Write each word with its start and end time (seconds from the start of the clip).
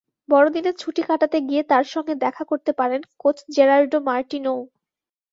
বড়দিনের 0.29 0.75
ছুটি 0.77 1.01
কাটাতে 1.03 1.37
গিয়ে 1.47 1.63
তাঁর 1.71 1.85
সঙ্গে 1.93 2.13
দেখা 2.25 2.43
করতে 2.51 2.71
পারেন 2.79 3.01
কোচ 3.21 3.37
জেরার্ডো 3.55 3.97
মার্টিনোও। 4.07 4.61